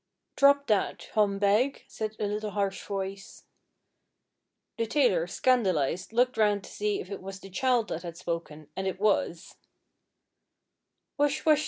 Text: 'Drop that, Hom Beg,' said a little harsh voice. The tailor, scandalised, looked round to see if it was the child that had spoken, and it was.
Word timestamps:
'Drop 0.35 0.65
that, 0.65 1.09
Hom 1.13 1.37
Beg,' 1.37 1.85
said 1.87 2.15
a 2.19 2.25
little 2.25 2.49
harsh 2.49 2.83
voice. 2.83 3.43
The 4.79 4.87
tailor, 4.87 5.27
scandalised, 5.27 6.11
looked 6.11 6.37
round 6.37 6.63
to 6.63 6.71
see 6.71 6.99
if 6.99 7.11
it 7.11 7.21
was 7.21 7.39
the 7.39 7.51
child 7.51 7.89
that 7.89 8.01
had 8.01 8.17
spoken, 8.17 8.67
and 8.75 8.87
it 8.87 8.99
was. 8.99 9.57